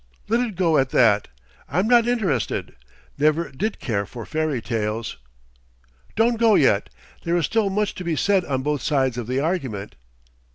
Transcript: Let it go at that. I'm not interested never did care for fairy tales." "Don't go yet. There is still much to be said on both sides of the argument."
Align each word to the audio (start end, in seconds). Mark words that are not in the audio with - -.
Let 0.27 0.39
it 0.39 0.55
go 0.55 0.79
at 0.79 0.89
that. 0.89 1.27
I'm 1.69 1.87
not 1.87 2.07
interested 2.07 2.75
never 3.19 3.51
did 3.51 3.79
care 3.79 4.07
for 4.07 4.25
fairy 4.25 4.59
tales." 4.59 5.17
"Don't 6.15 6.39
go 6.39 6.55
yet. 6.55 6.89
There 7.23 7.37
is 7.37 7.45
still 7.45 7.69
much 7.69 7.93
to 7.93 8.03
be 8.03 8.15
said 8.15 8.43
on 8.45 8.63
both 8.63 8.81
sides 8.81 9.19
of 9.19 9.27
the 9.27 9.39
argument." 9.39 9.93